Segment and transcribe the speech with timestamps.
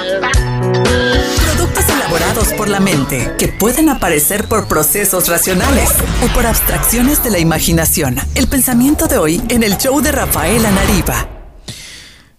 [0.00, 5.90] Productos elaborados por la mente que pueden aparecer por procesos racionales
[6.24, 8.16] o por abstracciones de la imaginación.
[8.34, 11.28] El pensamiento de hoy en el show de Rafael Anariba.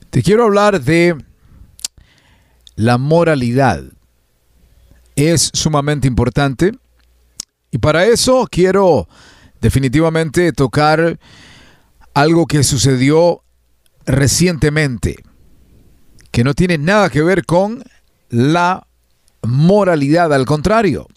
[0.09, 1.15] Te quiero hablar de
[2.75, 3.83] la moralidad.
[5.15, 6.71] Es sumamente importante
[7.69, 9.07] y para eso quiero
[9.59, 11.19] definitivamente tocar
[12.15, 13.43] algo que sucedió
[14.07, 15.23] recientemente,
[16.31, 17.83] que no tiene nada que ver con
[18.29, 18.87] la
[19.43, 21.07] moralidad, al contrario,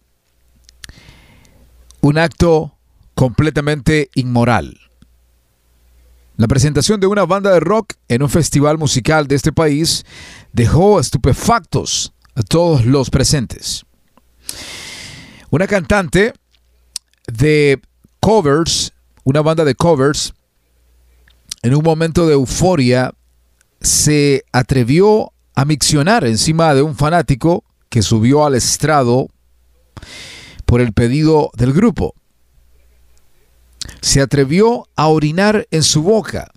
[2.01, 2.77] un acto
[3.15, 4.79] completamente inmoral.
[6.37, 10.05] La presentación de una banda de rock en un festival musical de este país
[10.53, 13.85] dejó estupefactos a todos los presentes.
[15.51, 16.33] Una cantante
[17.29, 17.81] de
[18.19, 20.35] covers, una banda de covers,
[21.63, 23.15] en un momento de euforia,
[23.85, 29.29] se atrevió a miccionar encima de un fanático que subió al estrado
[30.65, 32.15] por el pedido del grupo.
[34.01, 36.51] Se atrevió a orinar en su boca.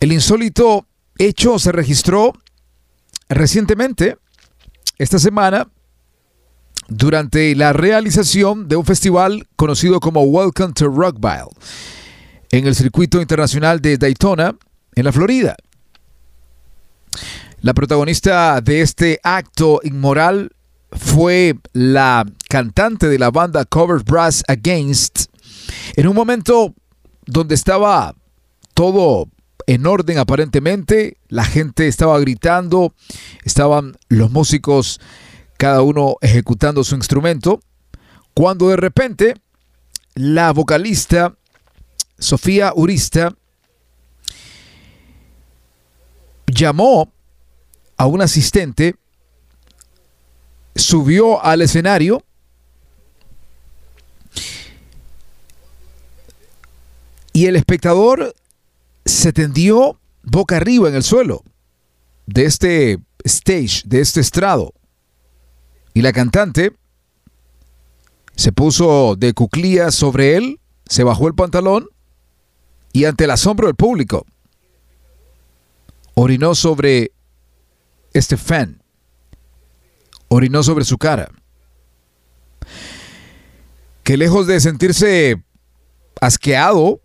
[0.00, 2.32] El insólito hecho se registró
[3.28, 4.18] recientemente,
[4.98, 5.68] esta semana,
[6.88, 11.50] durante la realización de un festival conocido como Welcome to Rockville
[12.50, 14.56] en el circuito internacional de Daytona,
[14.94, 15.56] en la Florida.
[17.60, 20.50] La protagonista de este acto inmoral
[20.92, 25.26] fue la cantante de la banda Cover Brass Against,
[25.96, 26.74] en un momento
[27.26, 28.14] donde estaba
[28.74, 29.28] todo
[29.66, 32.94] en orden aparentemente, la gente estaba gritando,
[33.44, 35.00] estaban los músicos
[35.56, 37.60] cada uno ejecutando su instrumento,
[38.34, 39.34] cuando de repente
[40.14, 41.34] la vocalista
[42.18, 43.34] Sofía Urista
[46.46, 47.12] llamó
[47.96, 48.96] a un asistente,
[50.74, 52.22] subió al escenario,
[57.32, 58.34] y el espectador
[59.04, 61.42] se tendió boca arriba en el suelo
[62.26, 64.72] de este stage, de este estrado.
[65.92, 66.72] Y la cantante
[68.36, 71.88] se puso de cuclillas sobre él, se bajó el pantalón
[72.94, 74.24] y ante el asombro del público,
[76.14, 77.10] orinó sobre
[78.12, 78.80] este fan,
[80.28, 81.28] orinó sobre su cara,
[84.04, 85.42] que lejos de sentirse
[86.20, 87.00] asqueado,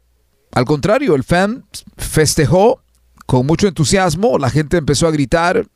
[0.51, 1.66] al contrario, el fan
[1.97, 2.83] festejó
[3.25, 5.67] con mucho entusiasmo, la gente empezó a gritar,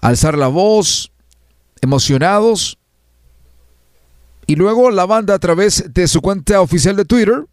[0.00, 1.12] alzar la voz,
[1.82, 2.78] emocionados.
[4.48, 7.46] Y luego la banda a través de su cuenta oficial de Twitter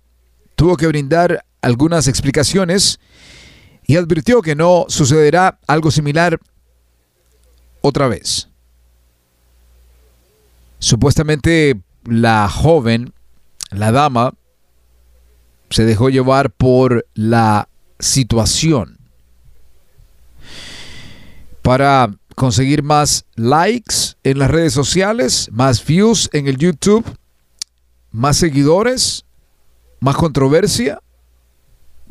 [0.56, 3.00] tuvo que brindar algunas explicaciones
[3.86, 6.40] y advirtió que no sucederá algo similar
[7.82, 8.50] otra vez.
[10.80, 13.14] Supuestamente la joven,
[13.72, 14.34] la dama,
[15.70, 17.68] se dejó llevar por la
[18.00, 19.00] situación
[21.62, 27.06] para conseguir más likes en las redes sociales, más views en el YouTube,
[28.12, 29.26] más seguidores,
[30.04, 31.00] más controversia,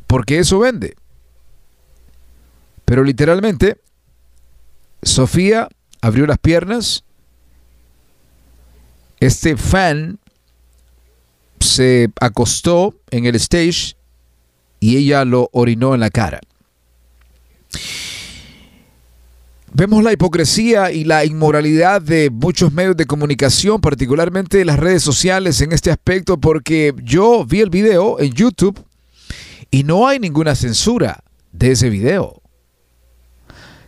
[0.06, 0.96] porque eso vende.
[2.86, 3.82] Pero literalmente,
[5.02, 5.68] Sofía
[6.00, 7.04] abrió las piernas,
[9.20, 10.18] este fan
[11.60, 13.94] se acostó en el stage
[14.80, 16.40] y ella lo orinó en la cara.
[19.82, 25.60] Vemos la hipocresía y la inmoralidad de muchos medios de comunicación, particularmente las redes sociales
[25.60, 28.80] en este aspecto, porque yo vi el video en YouTube
[29.72, 32.42] y no hay ninguna censura de ese video.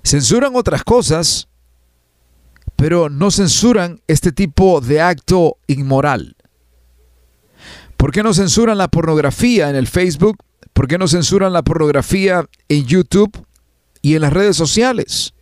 [0.02, 1.46] Censuran otras cosas,
[2.74, 6.34] pero no censuran este tipo de acto inmoral.
[7.96, 10.38] ¿Por qué no censuran la pornografía en el Facebook?
[10.72, 13.46] ¿Por qué no censuran la pornografía en YouTube
[14.02, 15.33] y en las redes sociales?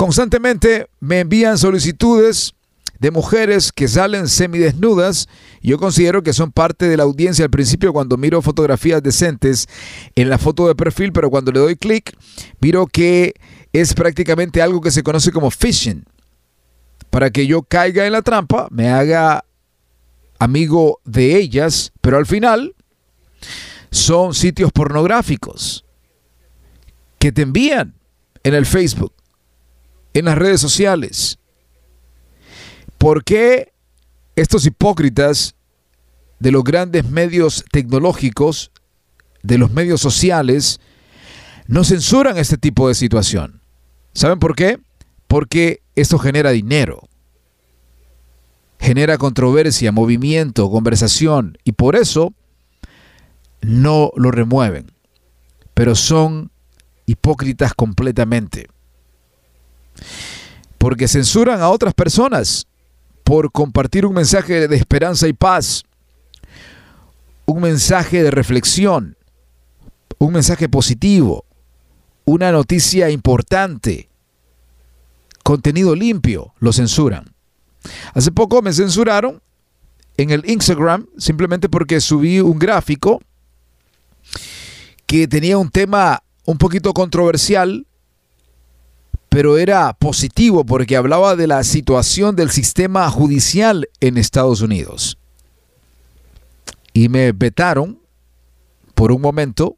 [0.00, 2.54] Constantemente me envían solicitudes
[3.00, 5.28] de mujeres que salen semidesnudas.
[5.60, 9.68] Yo considero que son parte de la audiencia al principio cuando miro fotografías decentes
[10.14, 12.16] en la foto de perfil, pero cuando le doy clic,
[12.62, 13.34] miro que
[13.74, 16.06] es prácticamente algo que se conoce como phishing.
[17.10, 19.44] Para que yo caiga en la trampa, me haga
[20.38, 22.74] amigo de ellas, pero al final
[23.90, 25.84] son sitios pornográficos
[27.18, 27.96] que te envían
[28.42, 29.12] en el Facebook
[30.14, 31.38] en las redes sociales.
[32.98, 33.72] ¿Por qué
[34.36, 35.54] estos hipócritas
[36.38, 38.72] de los grandes medios tecnológicos,
[39.42, 40.80] de los medios sociales,
[41.66, 43.60] no censuran este tipo de situación.
[44.14, 44.80] ¿Saben por qué?
[45.28, 47.08] Porque esto genera dinero,
[48.80, 52.34] genera controversia, movimiento, conversación, y por eso
[53.60, 54.90] no lo remueven.
[55.74, 56.50] Pero son
[57.06, 58.66] hipócritas completamente.
[60.80, 62.66] Porque censuran a otras personas
[63.22, 65.84] por compartir un mensaje de esperanza y paz,
[67.44, 69.18] un mensaje de reflexión,
[70.16, 71.44] un mensaje positivo,
[72.24, 74.08] una noticia importante,
[75.44, 77.34] contenido limpio, lo censuran.
[78.14, 79.42] Hace poco me censuraron
[80.16, 83.20] en el Instagram simplemente porque subí un gráfico
[85.04, 87.86] que tenía un tema un poquito controversial,
[89.30, 95.18] pero era positivo porque hablaba de la situación del sistema judicial en Estados Unidos.
[96.92, 98.00] Y me vetaron
[98.94, 99.76] por un momento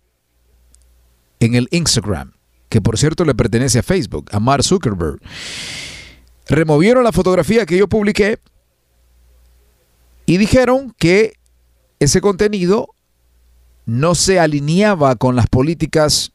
[1.39, 2.33] en el Instagram,
[2.71, 5.21] que por cierto le pertenece a Facebook, a Mark Zuckerberg.
[6.49, 8.39] Removieron la fotografía que yo publiqué
[10.25, 11.35] y dijeron que
[12.01, 12.89] ese contenido
[13.85, 16.33] no se alineaba con las políticas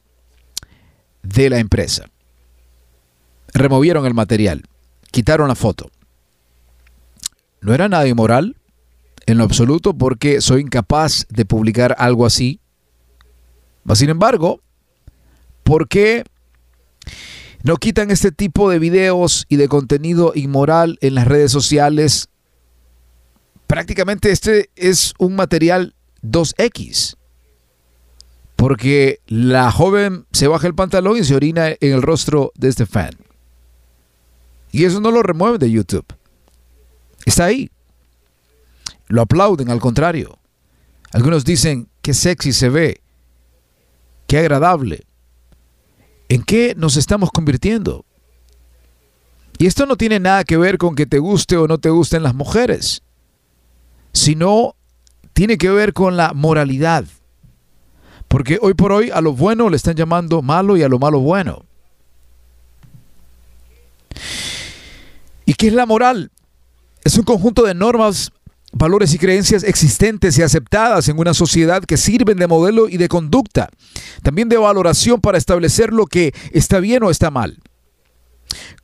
[1.24, 2.08] de la empresa.
[3.54, 4.64] Removieron el material,
[5.10, 5.90] quitaron la foto.
[7.60, 8.56] No era nada inmoral
[9.26, 12.60] en lo absoluto porque soy incapaz de publicar algo así.
[13.94, 14.60] Sin embargo,
[15.64, 16.24] ¿por qué
[17.62, 22.28] no quitan este tipo de videos y de contenido inmoral en las redes sociales?
[23.66, 27.18] Prácticamente este es un material 2X
[28.58, 32.86] porque la joven se baja el pantalón y se orina en el rostro de este
[32.86, 33.10] fan.
[34.70, 36.06] Y eso no lo remueven de YouTube.
[37.24, 37.70] Está ahí.
[39.06, 40.38] Lo aplauden, al contrario.
[41.12, 43.00] Algunos dicen, qué sexy se ve,
[44.26, 45.04] qué agradable.
[46.28, 48.04] ¿En qué nos estamos convirtiendo?
[49.56, 52.22] Y esto no tiene nada que ver con que te guste o no te gusten
[52.22, 53.02] las mujeres,
[54.12, 54.76] sino
[55.32, 57.06] tiene que ver con la moralidad
[58.28, 61.18] porque hoy por hoy a lo bueno le están llamando malo y a lo malo
[61.20, 61.64] bueno.
[65.48, 66.30] ¿Y qué es la moral?
[67.04, 68.32] Es un conjunto de normas,
[68.70, 73.08] valores y creencias existentes y aceptadas en una sociedad que sirven de modelo y de
[73.08, 73.70] conducta,
[74.22, 77.56] también de valoración para establecer lo que está bien o está mal.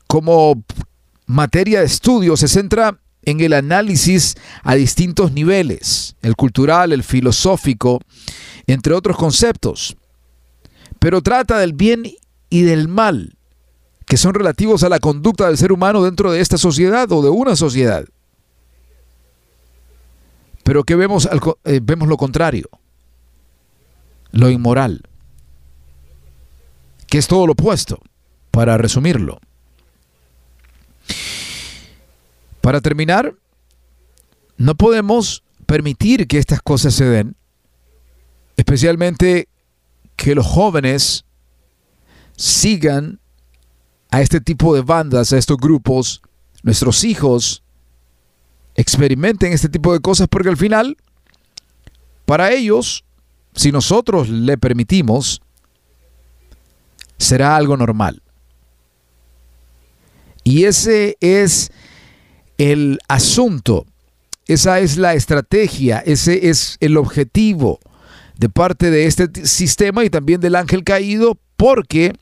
[0.06, 0.64] Como
[1.26, 8.00] materia de estudio se centra en el análisis a distintos niveles, el cultural, el filosófico,
[8.66, 9.98] entre otros conceptos,
[10.98, 12.04] pero trata del bien
[12.48, 13.36] y del mal,
[14.06, 17.30] que son relativos a la conducta del ser humano dentro de esta sociedad o de
[17.30, 18.04] una sociedad.
[20.62, 21.28] Pero que vemos,
[21.64, 22.68] eh, vemos lo contrario,
[24.30, 25.02] lo inmoral,
[27.06, 28.00] que es todo lo opuesto,
[28.50, 29.40] para resumirlo.
[32.60, 33.34] Para terminar,
[34.56, 37.36] no podemos permitir que estas cosas se den
[38.56, 39.48] especialmente
[40.16, 41.24] que los jóvenes
[42.36, 43.20] sigan
[44.14, 46.22] a este tipo de bandas, a estos grupos,
[46.62, 47.64] nuestros hijos
[48.76, 50.96] experimenten este tipo de cosas porque al final,
[52.24, 53.04] para ellos,
[53.56, 55.42] si nosotros le permitimos,
[57.18, 58.22] será algo normal.
[60.44, 61.72] Y ese es
[62.56, 63.84] el asunto,
[64.46, 67.80] esa es la estrategia, ese es el objetivo
[68.38, 72.12] de parte de este sistema y también del ángel caído porque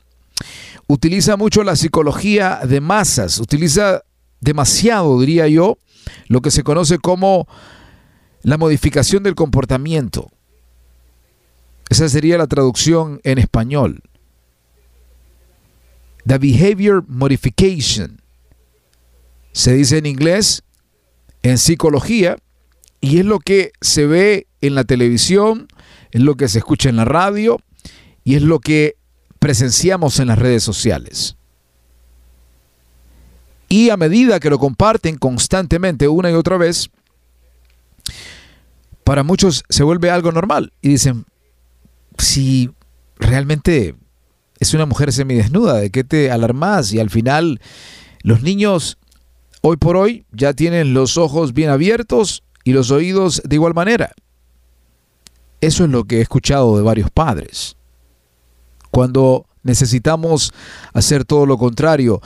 [0.87, 4.03] utiliza mucho la psicología de masas, utiliza
[4.39, 5.77] demasiado, diría yo,
[6.27, 7.47] lo que se conoce como
[8.41, 10.29] la modificación del comportamiento.
[11.89, 14.01] Esa sería la traducción en español.
[16.25, 18.21] The behavior modification.
[19.51, 20.63] Se dice en inglés,
[21.43, 22.37] en psicología,
[23.01, 25.67] y es lo que se ve en la televisión,
[26.11, 27.59] es lo que se escucha en la radio
[28.23, 28.95] y es lo que
[29.43, 31.35] presenciamos en las redes sociales.
[33.67, 36.89] Y a medida que lo comparten constantemente una y otra vez,
[39.03, 41.25] para muchos se vuelve algo normal y dicen,
[42.17, 42.71] si
[43.17, 43.97] realmente
[44.61, 46.93] es una mujer semidesnuda, ¿de qué te alarmas?
[46.93, 47.59] Y al final
[48.21, 48.97] los niños
[49.59, 54.13] hoy por hoy ya tienen los ojos bien abiertos y los oídos de igual manera.
[55.59, 57.75] Eso es lo que he escuchado de varios padres.
[58.93, 60.53] Cuando necesitamos
[60.93, 62.21] hacer todo lo contrario,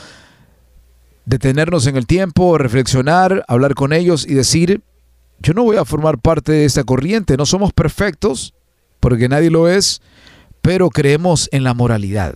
[1.24, 4.82] detenernos en el tiempo, reflexionar, hablar con ellos y decir,
[5.40, 8.54] yo no voy a formar parte de esta corriente, no somos perfectos,
[9.00, 10.02] porque nadie lo es,
[10.62, 12.36] pero creemos en la moralidad.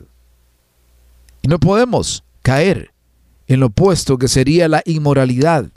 [1.41, 2.93] Y no podemos caer
[3.47, 5.69] en lo opuesto que sería la inmoralidad.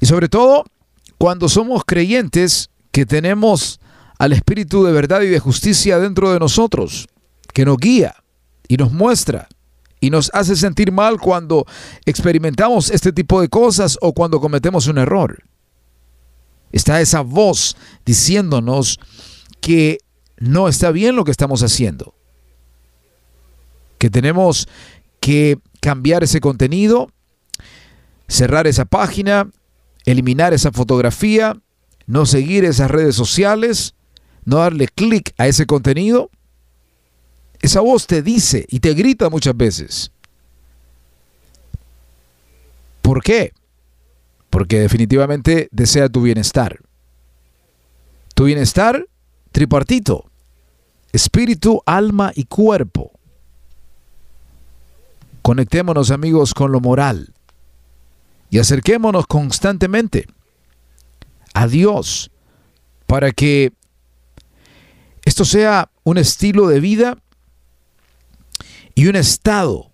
[0.00, 0.66] Y sobre todo
[1.18, 3.80] cuando somos creyentes que tenemos
[4.20, 7.08] al Espíritu de verdad y de justicia dentro de nosotros,
[7.54, 8.16] que nos guía
[8.68, 9.48] y nos muestra
[9.98, 11.64] y nos hace sentir mal cuando
[12.04, 15.42] experimentamos este tipo de cosas o cuando cometemos un error.
[16.70, 19.00] Está esa voz diciéndonos
[19.62, 20.00] que
[20.36, 22.14] no está bien lo que estamos haciendo,
[23.96, 24.68] que tenemos
[25.20, 27.10] que cambiar ese contenido,
[28.28, 29.48] cerrar esa página,
[30.04, 31.56] eliminar esa fotografía,
[32.06, 33.94] no seguir esas redes sociales,
[34.50, 36.28] no darle clic a ese contenido.
[37.60, 40.10] Esa voz te dice y te grita muchas veces.
[43.00, 43.52] ¿Por qué?
[44.50, 46.80] Porque definitivamente desea tu bienestar.
[48.34, 49.06] Tu bienestar
[49.52, 50.28] tripartito.
[51.12, 53.12] Espíritu, alma y cuerpo.
[55.42, 57.32] Conectémonos amigos con lo moral
[58.50, 60.26] y acerquémonos constantemente
[61.54, 62.30] a Dios
[63.06, 63.72] para que
[65.24, 67.18] esto sea un estilo de vida
[68.94, 69.90] y un estado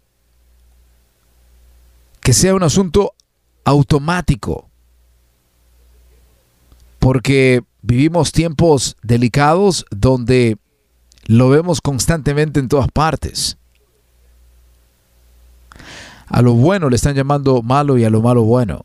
[2.21, 3.15] que sea un asunto
[3.65, 4.69] automático.
[6.99, 10.59] Porque vivimos tiempos delicados donde
[11.27, 13.59] lo vemos constantemente en todas partes.
[16.27, 18.85] A lo bueno le están llamando malo y a lo malo bueno.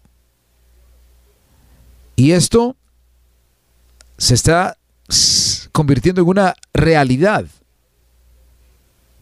[2.16, 2.76] Y esto
[4.18, 4.78] se está
[5.82, 7.44] convirtiendo en una realidad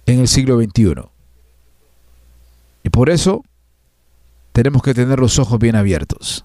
[0.05, 0.93] en el siglo XXI.
[2.83, 3.45] Y por eso
[4.51, 6.43] tenemos que tener los ojos bien abiertos.